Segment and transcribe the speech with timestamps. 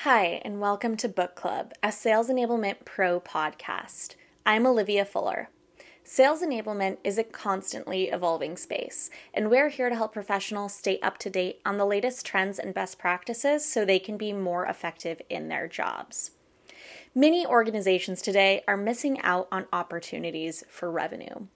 [0.00, 4.14] Hi, and welcome to Book Club, a Sales Enablement Pro podcast.
[4.44, 5.48] I'm Olivia Fuller.
[6.04, 11.16] Sales enablement is a constantly evolving space, and we're here to help professionals stay up
[11.20, 15.22] to date on the latest trends and best practices so they can be more effective
[15.30, 16.32] in their jobs.
[17.14, 21.46] Many organizations today are missing out on opportunities for revenue.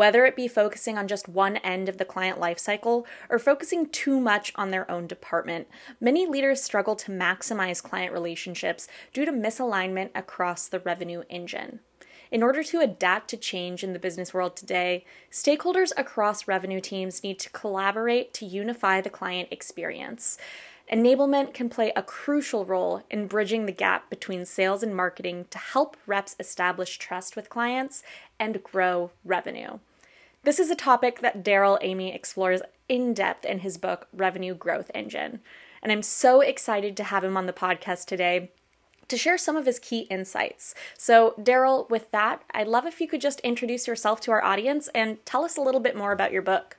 [0.00, 4.18] Whether it be focusing on just one end of the client lifecycle or focusing too
[4.18, 5.68] much on their own department,
[6.00, 11.80] many leaders struggle to maximize client relationships due to misalignment across the revenue engine.
[12.30, 17.22] In order to adapt to change in the business world today, stakeholders across revenue teams
[17.22, 20.38] need to collaborate to unify the client experience.
[20.90, 25.58] Enablement can play a crucial role in bridging the gap between sales and marketing to
[25.58, 28.02] help reps establish trust with clients
[28.38, 29.78] and grow revenue.
[30.42, 34.90] This is a topic that Darrell Amy explores in depth in his book, Revenue Growth
[34.94, 35.40] Engine.
[35.82, 38.50] And I'm so excited to have him on the podcast today
[39.08, 40.74] to share some of his key insights.
[40.96, 44.88] So, Darrell, with that, I'd love if you could just introduce yourself to our audience
[44.94, 46.78] and tell us a little bit more about your book.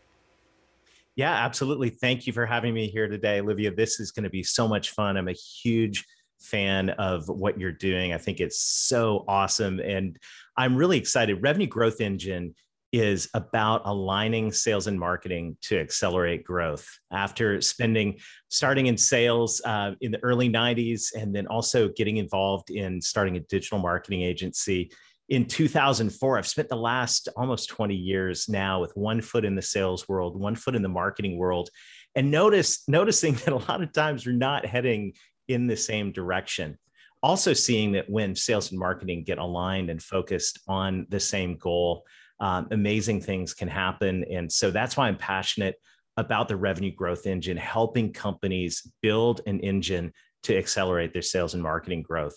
[1.15, 1.89] Yeah, absolutely.
[1.89, 3.69] Thank you for having me here today, Olivia.
[3.69, 5.17] This is going to be so much fun.
[5.17, 6.03] I'm a huge
[6.39, 8.11] fan of what you're doing.
[8.11, 9.79] I think it's so awesome.
[9.79, 10.17] And
[10.57, 11.43] I'm really excited.
[11.43, 12.55] Revenue Growth Engine
[12.91, 16.87] is about aligning sales and marketing to accelerate growth.
[17.11, 22.69] After spending, starting in sales uh, in the early 90s, and then also getting involved
[22.69, 24.91] in starting a digital marketing agency
[25.31, 29.61] in 2004, I've spent the last almost 20 years now with one foot in the
[29.61, 31.69] sales world, one foot in the marketing world,
[32.15, 35.13] and notice noticing that a lot of times we're not heading
[35.47, 36.77] in the same direction.
[37.23, 42.03] Also, seeing that when sales and marketing get aligned and focused on the same goal,
[42.41, 44.25] um, amazing things can happen.
[44.29, 45.75] And so that's why I'm passionate
[46.17, 50.11] about the revenue growth engine, helping companies build an engine
[50.43, 52.35] to accelerate their sales and marketing growth.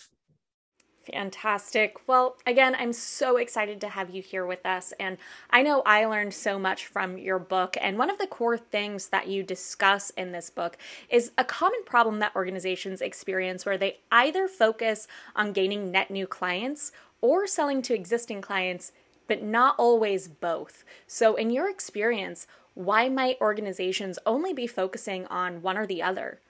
[1.12, 1.96] Fantastic.
[2.06, 4.92] Well, again, I'm so excited to have you here with us.
[4.98, 5.18] And
[5.51, 7.77] I know I learned so much from your book.
[7.80, 10.79] And one of the core things that you discuss in this book
[11.11, 15.06] is a common problem that organizations experience where they either focus
[15.36, 18.92] on gaining net new clients or selling to existing clients,
[19.29, 20.85] but not always both.
[21.07, 26.40] So, in your experience, why might organizations only be focusing on one or the other?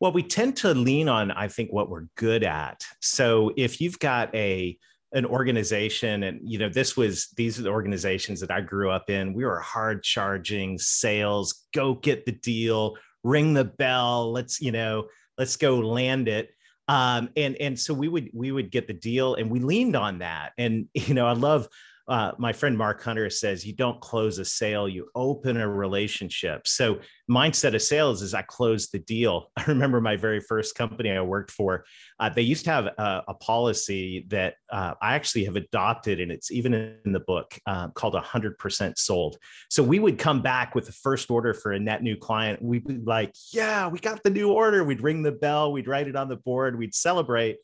[0.00, 2.84] Well, we tend to lean on, I think, what we're good at.
[3.00, 4.76] So if you've got a
[5.12, 9.10] an organization and you know this was these are the organizations that i grew up
[9.10, 14.70] in we were hard charging sales go get the deal ring the bell let's you
[14.70, 16.50] know let's go land it
[16.86, 20.20] um, and and so we would we would get the deal and we leaned on
[20.20, 21.66] that and you know i love
[22.10, 26.66] uh, my friend Mark Hunter says you don't close a sale, you open a relationship.
[26.66, 26.98] So,
[27.30, 29.52] mindset of sales is I close the deal.
[29.56, 31.84] I remember my very first company I worked for,
[32.18, 36.32] uh, they used to have a, a policy that uh, I actually have adopted, and
[36.32, 39.36] it's even in the book uh, called 100% sold.
[39.70, 42.60] So, we would come back with the first order for a net new client.
[42.60, 44.82] We'd be like, Yeah, we got the new order.
[44.82, 47.58] We'd ring the bell, we'd write it on the board, we'd celebrate.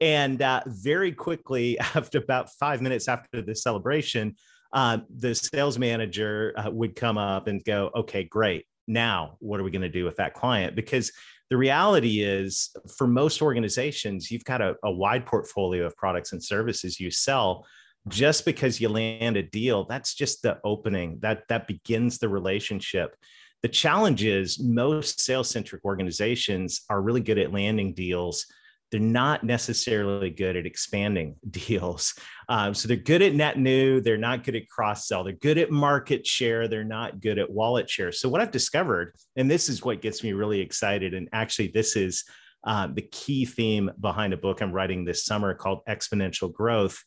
[0.00, 4.36] And uh, very quickly, after about five minutes after the celebration,
[4.72, 8.66] uh, the sales manager uh, would come up and go, okay, great.
[8.86, 10.74] Now, what are we going to do with that client?
[10.74, 11.12] Because
[11.50, 16.42] the reality is, for most organizations, you've got a, a wide portfolio of products and
[16.42, 17.66] services you sell
[18.08, 23.16] just because you land a deal that's just the opening that that begins the relationship
[23.62, 28.46] the challenge is most sales centric organizations are really good at landing deals
[28.90, 32.14] they're not necessarily good at expanding deals.
[32.48, 35.58] Um, so they're good at net new, they're not good at cross sell, they're good
[35.58, 38.12] at market share, they're not good at wallet share.
[38.12, 41.96] So, what I've discovered, and this is what gets me really excited, and actually, this
[41.96, 42.24] is
[42.64, 47.02] uh, the key theme behind a book I'm writing this summer called Exponential Growth,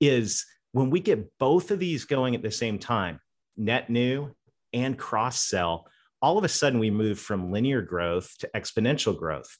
[0.00, 3.20] is when we get both of these going at the same time,
[3.56, 4.34] net new
[4.72, 5.86] and cross sell,
[6.20, 9.58] all of a sudden we move from linear growth to exponential growth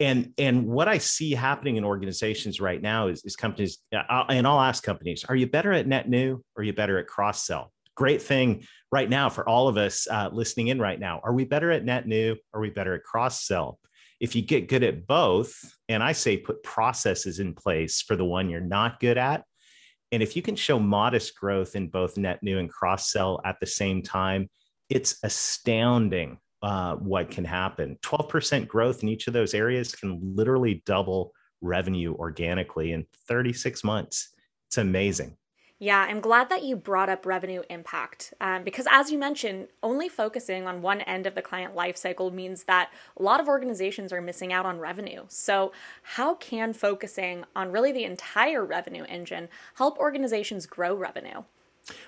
[0.00, 4.46] and and what i see happening in organizations right now is, is companies uh, and
[4.46, 7.46] i'll ask companies are you better at net new or are you better at cross
[7.46, 11.20] sell great thing right now for all of us uh, listening in right now.
[11.22, 12.32] Are we better at net new?
[12.52, 13.78] Or are we better at cross sell
[14.20, 15.54] if you get good at both
[15.88, 19.44] and i say put processes in place for the one you're not good at
[20.12, 23.58] and if you can show modest growth in both net new and cross sell at
[23.60, 24.48] the same time
[24.88, 27.98] it's astounding uh, what can happen.
[28.02, 34.30] 12% growth in each of those areas can literally double revenue organically in 36 months.
[34.68, 35.36] It's amazing.
[35.82, 40.10] Yeah, I'm glad that you brought up revenue impact um, because, as you mentioned, only
[40.10, 44.20] focusing on one end of the client lifecycle means that a lot of organizations are
[44.20, 45.24] missing out on revenue.
[45.28, 45.72] So,
[46.02, 51.44] how can focusing on really the entire revenue engine help organizations grow revenue?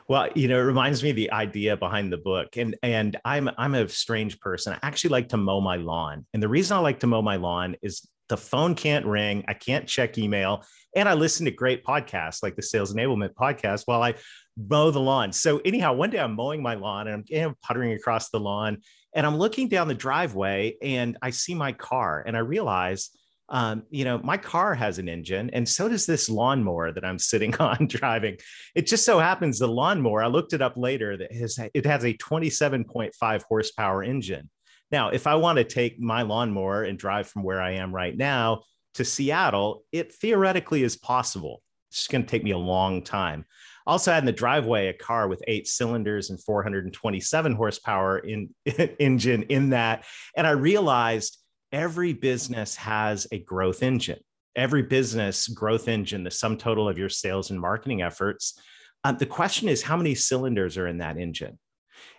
[0.08, 2.56] Well, you know, it reminds me of the idea behind the book.
[2.56, 4.74] And and I'm I'm a strange person.
[4.74, 6.26] I actually like to mow my lawn.
[6.34, 9.54] And the reason I like to mow my lawn is the phone can't ring, I
[9.54, 10.64] can't check email,
[10.96, 14.14] and I listen to great podcasts like the Sales Enablement podcast while I
[14.56, 15.32] mow the lawn.
[15.32, 18.40] So anyhow, one day I'm mowing my lawn and I'm, and I'm puttering across the
[18.40, 18.78] lawn
[19.14, 23.10] and I'm looking down the driveway and I see my car and I realize
[23.52, 27.18] um, you know, my car has an engine, and so does this lawnmower that I'm
[27.18, 28.38] sitting on driving.
[28.74, 32.04] It just so happens the lawnmower, I looked it up later, that has, it has
[32.04, 34.48] a 27.5 horsepower engine.
[34.90, 38.16] Now, if I want to take my lawnmower and drive from where I am right
[38.16, 38.62] now
[38.94, 41.62] to Seattle, it theoretically is possible.
[41.90, 43.44] It's just going to take me a long time.
[43.86, 48.88] Also, had in the driveway a car with eight cylinders and 427 horsepower in, in
[48.98, 50.04] engine in that,
[50.36, 51.41] and I realized
[51.72, 54.20] every business has a growth engine.
[54.54, 58.60] Every business growth engine, the sum total of your sales and marketing efforts.
[59.02, 61.58] Uh, the question is, how many cylinders are in that engine?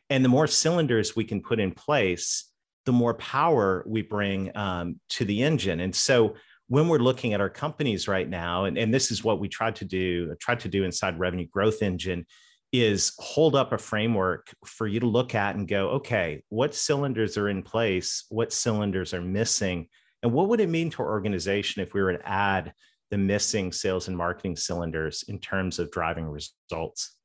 [0.09, 2.49] And the more cylinders we can put in place,
[2.85, 5.79] the more power we bring um, to the engine.
[5.79, 6.35] And so
[6.67, 9.75] when we're looking at our companies right now, and, and this is what we tried
[9.77, 12.25] to do, tried to do inside Revenue Growth Engine,
[12.73, 17.37] is hold up a framework for you to look at and go, okay, what cylinders
[17.37, 18.25] are in place?
[18.29, 19.87] What cylinders are missing?
[20.23, 22.73] And what would it mean to our organization if we were to add
[23.11, 27.15] the missing sales and marketing cylinders in terms of driving results?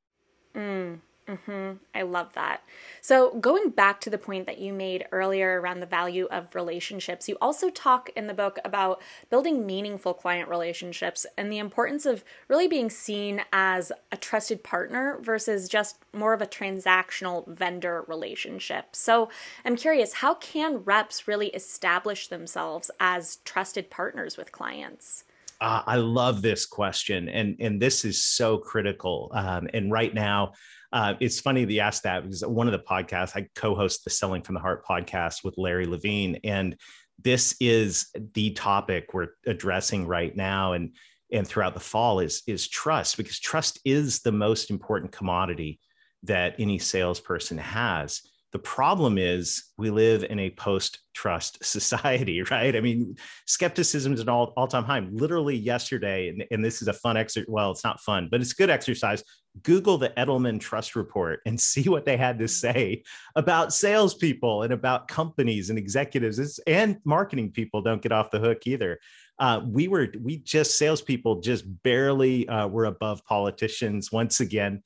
[0.54, 1.00] Mm.
[1.28, 1.72] Mm-hmm.
[1.94, 2.62] I love that.
[3.02, 7.28] So, going back to the point that you made earlier around the value of relationships,
[7.28, 12.24] you also talk in the book about building meaningful client relationships and the importance of
[12.48, 18.96] really being seen as a trusted partner versus just more of a transactional vendor relationship.
[18.96, 19.28] So,
[19.66, 25.24] I'm curious, how can reps really establish themselves as trusted partners with clients?
[25.60, 29.30] Uh, I love this question, and and this is so critical.
[29.34, 30.52] Um, and right now,
[30.92, 34.10] uh, it's funny that you asked that because one of the podcasts I co-host the
[34.10, 36.76] Selling from the Heart podcast with Larry Levine, and
[37.22, 40.94] this is the topic we're addressing right now and
[41.30, 45.78] and throughout the fall is is trust because trust is the most important commodity
[46.22, 52.74] that any salesperson has the problem is we live in a post trust society, right?
[52.74, 55.00] I mean, skepticism is an all, all time high.
[55.00, 57.48] Literally yesterday, and, and this is a fun exercise.
[57.48, 59.22] Well, it's not fun, but it's good exercise.
[59.62, 63.02] Google the Edelman Trust Report and see what they had to say
[63.36, 66.38] about salespeople and about companies and executives.
[66.38, 67.82] It's, and marketing people.
[67.82, 68.98] Don't get off the hook either.
[69.38, 74.82] Uh, we were, we just salespeople just barely uh, were above politicians once again.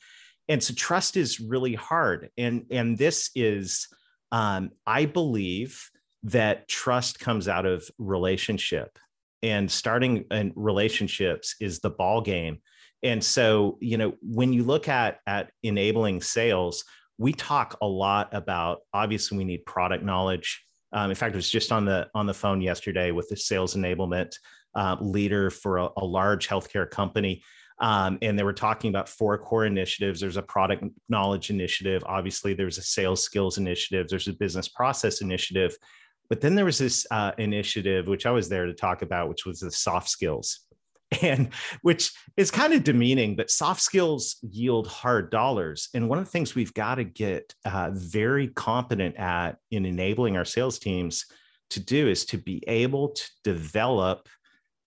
[0.48, 2.30] And so trust is really hard.
[2.36, 3.88] And and this is
[4.32, 5.90] um, i believe
[6.24, 8.98] that trust comes out of relationship.
[9.42, 12.58] And starting in relationships is the ball game
[13.02, 16.84] and so you know when you look at at enabling sales
[17.19, 21.49] we talk a lot about obviously we need product knowledge um, in fact, I was
[21.49, 24.34] just on the on the phone yesterday with the sales enablement
[24.75, 27.43] uh, leader for a, a large healthcare company,
[27.81, 30.20] um, and they were talking about four core initiatives.
[30.20, 32.02] There's a product knowledge initiative.
[32.06, 34.08] Obviously, there's a sales skills initiative.
[34.08, 35.76] There's a business process initiative.
[36.28, 39.44] But then there was this uh, initiative, which I was there to talk about, which
[39.44, 40.60] was the soft skills.
[41.22, 41.50] And
[41.82, 45.88] which is kind of demeaning, but soft skills yield hard dollars.
[45.94, 50.36] And one of the things we've got to get uh, very competent at in enabling
[50.36, 51.26] our sales teams
[51.70, 54.28] to do is to be able to develop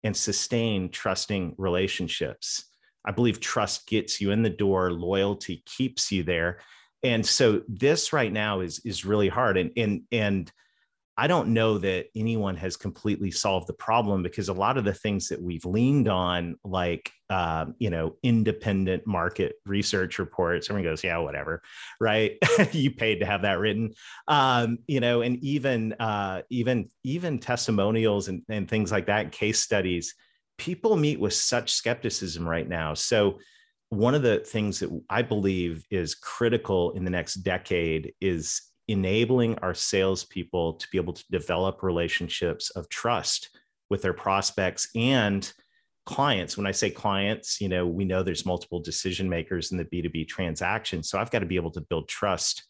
[0.04, 2.66] and sustain trusting relationships.
[3.06, 6.60] I believe trust gets you in the door, loyalty keeps you there.
[7.04, 9.58] And so this right now is is really hard.
[9.58, 10.52] And and and
[11.18, 14.94] I don't know that anyone has completely solved the problem because a lot of the
[14.94, 21.04] things that we've leaned on, like uh, you know, independent market research reports, everyone goes,
[21.04, 21.62] "Yeah, whatever,"
[22.02, 22.38] right?
[22.72, 23.94] you paid to have that written,
[24.28, 29.60] um, you know, and even uh, even even testimonials and, and things like that, case
[29.60, 30.16] studies
[30.58, 32.94] people meet with such skepticism right now.
[32.94, 33.40] So,
[33.90, 39.58] one of the things that I believe is critical in the next decade is enabling
[39.60, 43.50] our salespeople to be able to develop relationships of trust
[43.90, 45.52] with their prospects and
[46.06, 46.58] clients.
[46.58, 50.28] When I say clients, you know, we know there's multiple decision makers in the B2B
[50.28, 51.04] transaction.
[51.04, 52.64] So I've got to be able to build trust.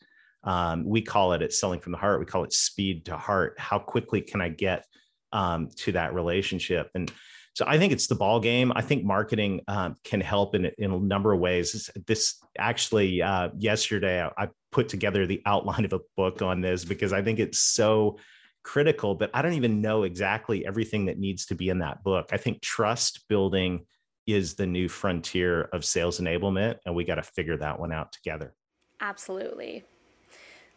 [0.44, 3.56] Um, we call it at selling from the heart, we call it speed to heart.
[3.58, 4.86] How quickly can I get
[5.34, 6.90] um, to that relationship?
[6.96, 7.12] And
[7.56, 8.74] so I think it's the ball game.
[8.76, 11.72] I think marketing um, can help in, in a number of ways.
[11.72, 16.60] This, this actually, uh, yesterday, I, I put together the outline of a book on
[16.60, 18.18] this because I think it's so
[18.64, 22.28] critical, but I don't even know exactly everything that needs to be in that book.
[22.34, 23.86] I think trust building
[24.28, 28.12] is the new frontier of sales enablement, and we got to figure that one out
[28.12, 28.54] together.
[29.00, 29.86] Absolutely.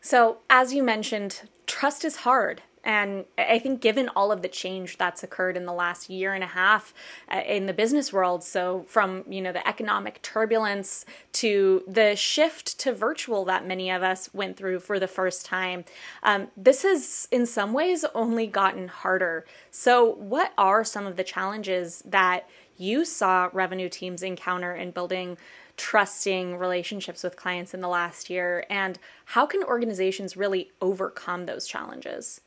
[0.01, 2.63] So, as you mentioned, trust is hard.
[2.85, 6.45] And I think, given all of the change that's occurred in the last year and
[6.45, 6.95] a half
[7.33, 12.79] uh, in the business world, so from you know the economic turbulence to the shift
[12.81, 15.85] to virtual that many of us went through for the first time,
[16.23, 19.45] um, this has in some ways only gotten harder.
[19.71, 25.37] So, what are some of the challenges that you saw revenue teams encounter in building
[25.77, 28.65] trusting relationships with clients in the last year?
[28.71, 32.41] And how can organizations really overcome those challenges?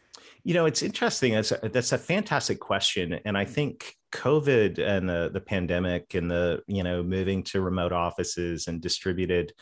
[0.44, 1.34] You know, it's interesting.
[1.34, 6.30] That's a, that's a fantastic question, and I think COVID and the the pandemic and
[6.30, 9.54] the you know moving to remote offices and distributed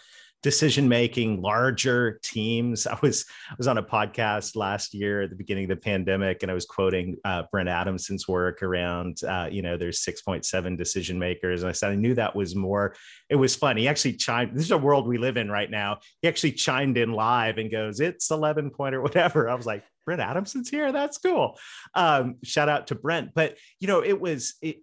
[0.42, 2.88] decision making, larger teams.
[2.88, 6.44] I was I was on a podcast last year at the beginning of the pandemic,
[6.44, 11.20] and I was quoting uh, Brent Adamson's work around uh, you know there's 6.7 decision
[11.20, 12.96] makers, and I said I knew that was more.
[13.30, 13.78] It was fun.
[13.78, 14.56] He actually chimed.
[14.56, 16.00] This is a world we live in right now.
[16.22, 19.84] He actually chimed in live and goes, "It's 11 point or whatever." I was like.
[20.10, 20.92] Brent Adamson's here.
[20.92, 21.60] That's cool.
[21.94, 23.36] Um, shout out to Brent.
[23.36, 24.78] But you know, it was it,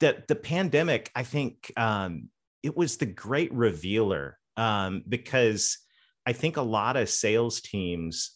[0.00, 1.08] the the pandemic.
[1.14, 5.78] I think um, it was the great revealer um, because
[6.26, 8.32] I think a lot of sales teams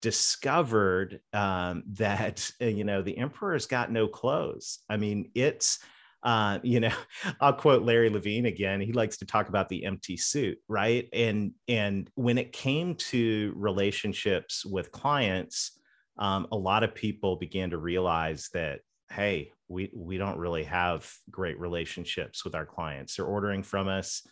[0.00, 4.78] discovered um, that you know the emperor's got no clothes.
[4.88, 5.78] I mean, it's
[6.24, 6.92] uh, you know,
[7.40, 8.80] I'll quote Larry Levine again.
[8.80, 11.08] He likes to talk about the empty suit, right?
[11.12, 15.78] And and when it came to relationships with clients,
[16.18, 21.10] um, a lot of people began to realize that hey, we we don't really have
[21.30, 23.16] great relationships with our clients.
[23.16, 24.22] They're ordering from us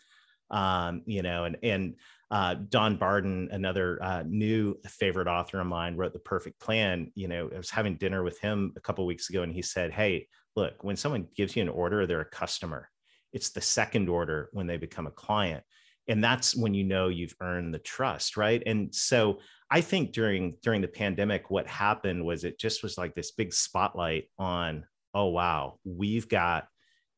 [0.53, 1.95] um, you know, and and
[2.31, 7.11] uh, Don Barden, another uh, new favorite author of mine, wrote the Perfect Plan.
[7.15, 9.93] You know, I was having dinner with him a couple weeks ago, and he said,
[9.93, 12.89] "Hey, look, when someone gives you an order, they're a customer.
[13.33, 15.65] It's the second order when they become a client."
[16.09, 19.39] and that's when you know you've earned the trust right and so
[19.71, 23.53] i think during during the pandemic what happened was it just was like this big
[23.53, 26.67] spotlight on oh wow we've got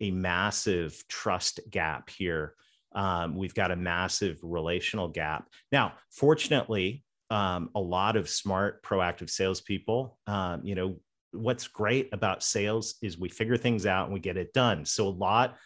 [0.03, 2.55] a massive trust gap here
[2.95, 5.49] um, we've got a massive relational gap.
[5.73, 10.97] Now, fortunately, um, a lot of smart, proactive salespeople, um, you know,
[11.35, 14.85] what's great about sales is we figure things out and we get it done.
[14.85, 15.57] So a lot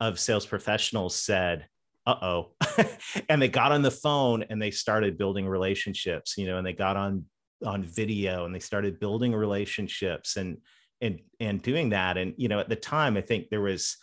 [0.00, 1.66] of sales professionals said,
[2.06, 2.52] uh-oh
[3.28, 6.72] and they got on the phone and they started building relationships you know and they
[6.72, 7.24] got on
[7.64, 10.58] on video and they started building relationships and
[11.00, 13.96] and and doing that and you know at the time i think there was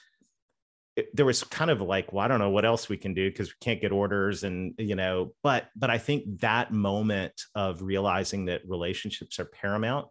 [1.14, 3.50] there was kind of like, well, I don't know what else we can do because
[3.50, 8.46] we can't get orders, and you know, but but I think that moment of realizing
[8.46, 10.08] that relationships are paramount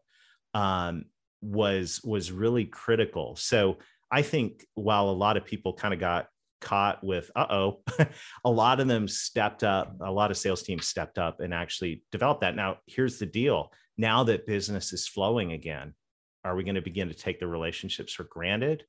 [0.55, 1.05] um,
[1.41, 3.37] was was really critical.
[3.37, 3.79] So
[4.11, 6.29] I think while a lot of people kind of got
[6.61, 7.83] caught with uh oh,
[8.45, 9.97] a lot of them stepped up.
[10.01, 12.57] A lot of sales teams stepped up and actually developed that.
[12.57, 15.95] Now here's the deal: now that business is flowing again,
[16.45, 18.85] are we going to begin to take the relationships for granted?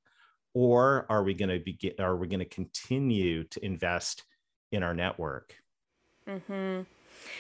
[0.54, 4.24] or are we going to begin are we going to continue to invest
[4.72, 5.56] in our network
[6.28, 6.82] mm-hmm.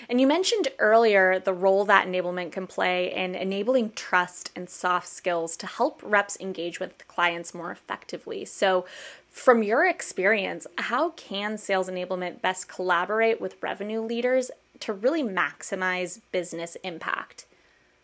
[0.09, 5.07] And you mentioned earlier the role that enablement can play in enabling trust and soft
[5.07, 8.85] skills to help reps engage with clients more effectively so
[9.29, 16.19] from your experience how can sales enablement best collaborate with revenue leaders to really maximize
[16.31, 17.45] business impact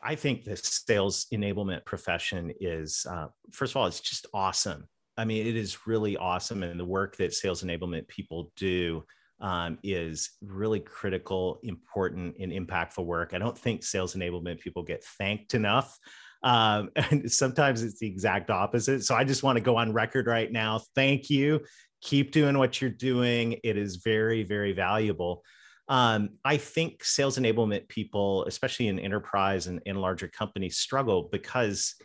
[0.01, 4.88] I think the sales enablement profession is, uh, first of all, it's just awesome.
[5.17, 6.63] I mean, it is really awesome.
[6.63, 9.03] And the work that sales enablement people do
[9.41, 13.34] um, is really critical, important, and impactful work.
[13.34, 15.98] I don't think sales enablement people get thanked enough.
[16.43, 19.03] Um, and sometimes it's the exact opposite.
[19.03, 20.81] So I just want to go on record right now.
[20.96, 21.62] Thank you.
[22.01, 23.58] Keep doing what you're doing.
[23.63, 25.43] It is very, very valuable.
[25.88, 31.96] Um, I think sales enablement people, especially in enterprise and in larger companies, struggle because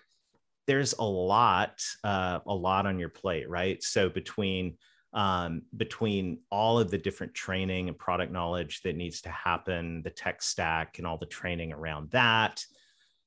[0.66, 4.76] there's a lot uh, a lot on your plate right so between
[5.14, 10.10] um, between all of the different training and product knowledge that needs to happen the
[10.10, 12.64] tech stack and all the training around that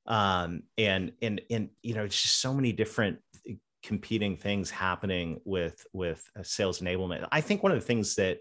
[0.06, 3.20] um, and and and you know it's just so many different
[3.84, 8.40] competing things happening with with sales enablement i think one of the things that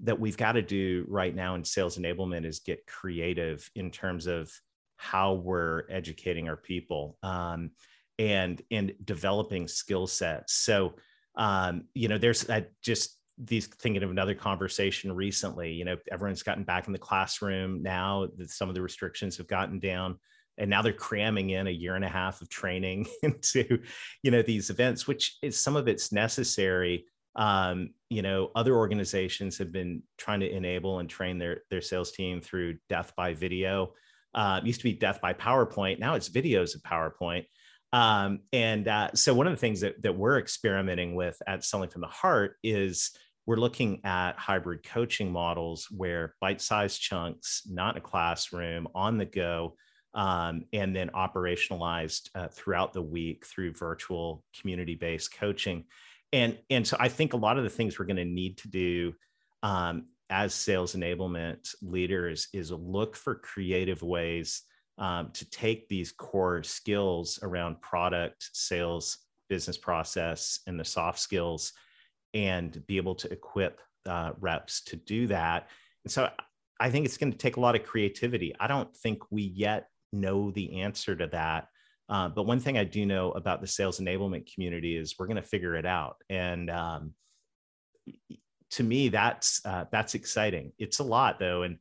[0.00, 4.26] that we've got to do right now in sales enablement is get creative in terms
[4.26, 4.50] of
[4.96, 7.70] how we're educating our people um,
[8.18, 10.54] and and developing skill sets.
[10.54, 10.94] So
[11.38, 15.72] um, you know, there's I just these thinking of another conversation recently.
[15.72, 18.28] You know, everyone's gotten back in the classroom now.
[18.36, 20.18] That some of the restrictions have gotten down,
[20.58, 23.78] and now they're cramming in a year and a half of training into,
[24.22, 27.06] you know, these events, which is some of it's necessary.
[27.36, 32.10] Um, you know, other organizations have been trying to enable and train their their sales
[32.10, 33.94] team through death by video.
[34.34, 36.00] Uh, used to be death by PowerPoint.
[36.00, 37.44] Now it's videos of PowerPoint.
[37.92, 41.88] Um, and uh, so one of the things that, that we're experimenting with at Selling
[41.88, 43.12] from the Heart is
[43.46, 49.24] we're looking at hybrid coaching models where bite-sized chunks, not in a classroom, on the
[49.24, 49.74] go,
[50.12, 55.84] um, and then operationalized uh, throughout the week through virtual community-based coaching.
[56.32, 58.68] And, and so I think a lot of the things we're going to need to
[58.68, 59.14] do
[59.62, 64.62] um, as sales enablement leaders is look for creative ways
[64.98, 71.72] um, to take these core skills around product, sales, business process, and the soft skills
[72.34, 75.68] and be able to equip uh, reps to do that.
[76.04, 76.30] And so
[76.80, 78.54] I think it's going to take a lot of creativity.
[78.60, 81.68] I don't think we yet know the answer to that.
[82.08, 85.36] Uh, but one thing I do know about the sales enablement community is we're going
[85.36, 86.16] to figure it out.
[86.30, 87.12] And um,
[88.70, 90.72] to me, that's uh, that's exciting.
[90.78, 91.78] It's a lot though, and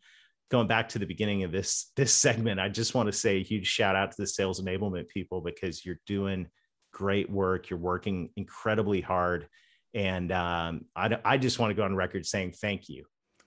[0.50, 3.44] going back to the beginning of this this segment, I just want to say a
[3.44, 6.48] huge shout out to the sales enablement people because you're doing
[6.92, 7.70] great work.
[7.70, 9.48] You're working incredibly hard,
[9.94, 13.06] and um, I I just want to go on record saying thank you.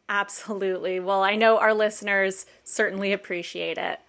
[0.08, 0.98] Absolutely.
[0.98, 4.00] Well, I know our listeners certainly appreciate it.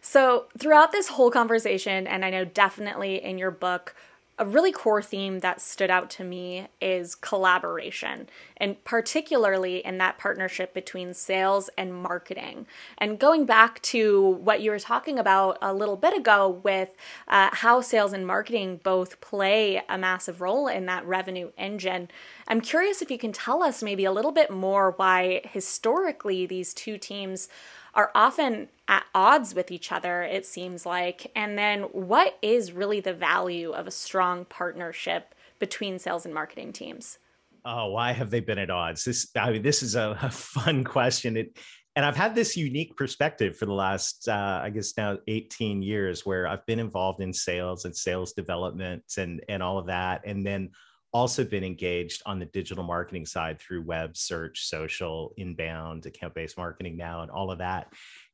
[0.00, 3.94] So, throughout this whole conversation, and I know definitely in your book,
[4.38, 10.18] a really core theme that stood out to me is collaboration, and particularly in that
[10.18, 12.66] partnership between sales and marketing.
[12.98, 16.88] And going back to what you were talking about a little bit ago with
[17.28, 22.08] uh, how sales and marketing both play a massive role in that revenue engine,
[22.48, 26.74] I'm curious if you can tell us maybe a little bit more why historically these
[26.74, 27.48] two teams
[27.94, 31.30] are often at odds with each other, it seems like.
[31.34, 36.72] And then what is really the value of a strong partnership between sales and marketing
[36.72, 37.18] teams?
[37.64, 39.04] Oh, why have they been at odds?
[39.04, 41.36] This, I mean, this is a, a fun question.
[41.36, 41.58] It,
[41.96, 46.26] and I've had this unique perspective for the last, uh, I guess now 18 years,
[46.26, 50.44] where I've been involved in sales and sales development and and all of that, and
[50.44, 50.70] then
[51.14, 56.96] also been engaged on the digital marketing side through web search social inbound account-based marketing
[56.96, 57.92] now and all of that.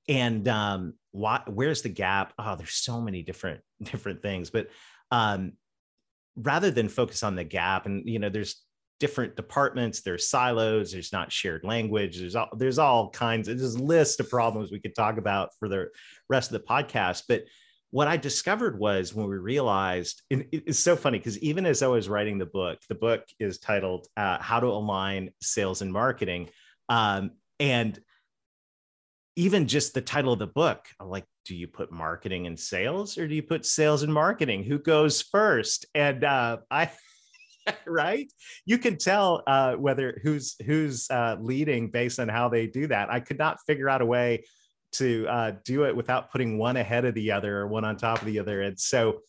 [0.09, 2.33] And um why, where's the gap?
[2.39, 4.51] Oh there's so many different different things.
[4.51, 4.69] But
[5.11, 5.53] um
[6.37, 8.65] rather than focus on the gap and you know there's
[8.99, 13.75] different departments there's silos there's not shared language there's all there's all kinds of there's
[13.75, 15.89] a list of problems we could talk about for the
[16.29, 17.25] rest of the podcast.
[17.29, 17.45] But
[17.91, 22.09] what I discovered was when we realized it's so funny because even as I was
[22.09, 26.51] writing the book, the book is titled uh, How to Align Sales and Marketing.
[26.89, 27.99] Um, and
[29.35, 33.19] even just the title of the book, I'm like, do you put marketing and sales
[33.19, 34.63] or do you put sales and marketing?
[34.63, 35.87] Who goes first?
[35.93, 36.91] And uh, I,
[37.87, 38.31] right,
[38.67, 43.11] you can tell uh, whether who's who's uh, leading based on how they do that.
[43.11, 44.45] I could not figure out a way
[44.93, 48.21] to uh, do it without putting one ahead of the other or one on top
[48.21, 48.63] of the other.
[48.63, 49.21] And so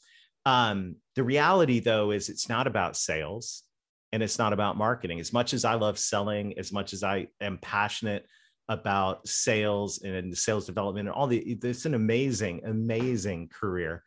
[0.45, 3.63] um, the reality, though, is it's not about sales
[4.11, 5.19] and it's not about marketing.
[5.19, 8.25] As much as I love selling, as much as I am passionate
[8.67, 14.03] about sales and sales development and all the, it's an amazing, amazing career.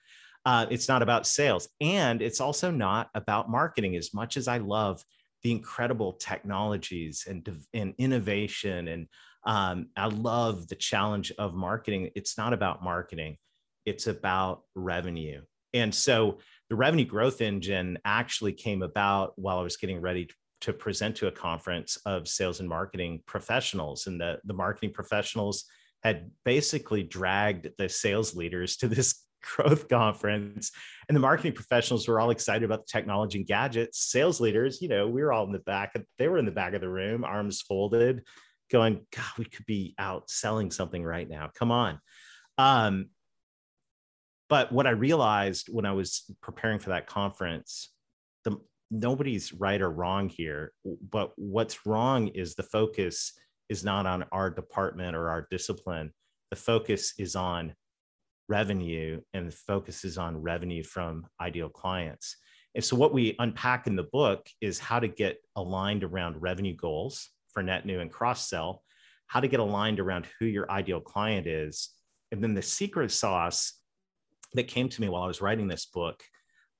[0.46, 4.58] Uh, it's not about sales and it's also not about marketing as much as I
[4.58, 5.04] love
[5.42, 9.06] the incredible technologies and, and innovation and
[9.44, 12.10] um, I love the challenge of marketing.
[12.14, 13.36] It's not about marketing,
[13.84, 15.42] it's about revenue.
[15.72, 16.38] And so
[16.70, 20.28] the revenue growth engine actually came about while I was getting ready
[20.62, 24.06] to present to a conference of sales and marketing professionals.
[24.06, 25.64] And the, the marketing professionals
[26.02, 29.22] had basically dragged the sales leaders to this
[29.56, 30.72] growth conference
[31.06, 34.88] and the marketing professionals were all excited about the technology and gadgets sales leaders you
[34.88, 37.24] know we were all in the back they were in the back of the room
[37.24, 38.22] arms folded
[38.70, 41.50] going, God, we could be out selling something right now.
[41.54, 42.00] Come on.
[42.58, 43.06] Um,
[44.48, 47.90] but what I realized when I was preparing for that conference,
[48.44, 48.58] the
[48.90, 50.72] nobody's right or wrong here.
[50.84, 53.32] But what's wrong is the focus
[53.68, 56.12] is not on our department or our discipline.
[56.50, 57.74] The focus is on
[58.48, 62.36] revenue and the focus is on revenue from ideal clients.
[62.74, 66.74] And so, what we unpack in the book is how to get aligned around revenue
[66.74, 68.82] goals for net new and cross sell,
[69.26, 71.90] how to get aligned around who your ideal client is.
[72.30, 73.74] And then the secret sauce
[74.52, 76.22] that came to me while I was writing this book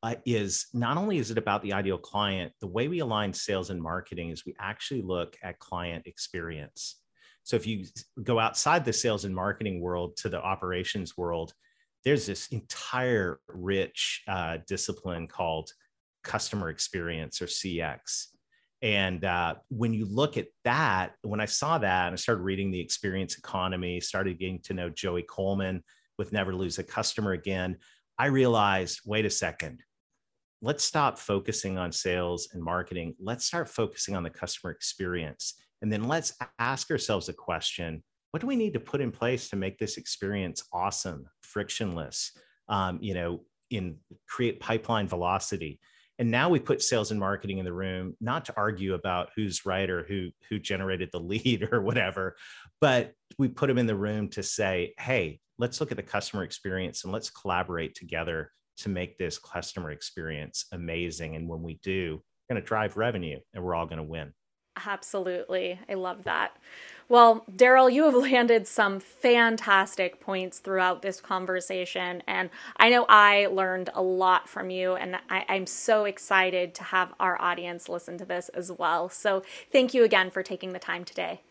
[0.02, 3.70] uh, is not only is it about the ideal client, the way we align sales
[3.70, 7.00] and marketing is we actually look at client experience.
[7.42, 7.86] So if you
[8.22, 11.54] go outside the sales and marketing world to the operations world,
[12.04, 15.70] there's this entire rich uh, discipline called
[16.22, 18.26] customer experience or CX.
[18.84, 22.70] And uh, when you look at that, when I saw that and I started reading
[22.70, 25.82] the experience economy, started getting to know Joey Coleman
[26.18, 27.78] with Never Lose a Customer Again,
[28.18, 29.82] I realized wait a second,
[30.60, 33.14] let's stop focusing on sales and marketing.
[33.18, 35.54] Let's start focusing on the customer experience.
[35.80, 39.48] And then let's ask ourselves a question what do we need to put in place
[39.48, 42.32] to make this experience awesome, frictionless,
[42.68, 43.96] um, you know, in
[44.28, 45.80] create pipeline velocity?
[46.18, 49.66] And now we put sales and marketing in the room not to argue about who's
[49.66, 52.36] right or who who generated the lead or whatever
[52.80, 56.42] but we put them in the room to say hey let's look at the customer
[56.42, 61.36] experience and let's collaborate together to make this customer experience amazing.
[61.36, 64.32] And when we do we're going to drive revenue and we're all going to win
[64.86, 65.78] Absolutely.
[65.88, 66.56] I love that.
[67.08, 72.22] Well, Darrell, you have landed some fantastic points throughout this conversation.
[72.26, 74.94] And I know I learned a lot from you.
[74.94, 79.08] And I, am so excited to have our audience listen to this as well.
[79.08, 81.42] So thank you again for taking the time today.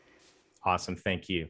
[0.66, 0.96] Awesome.
[0.96, 1.50] Thank you.